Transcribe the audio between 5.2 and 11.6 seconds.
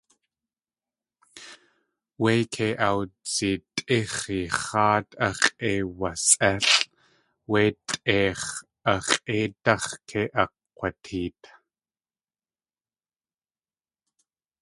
ax̲ʼeiwasʼélʼ wé tʼeix̲ a x̲ʼéidáx̲ kei akg̲ateet.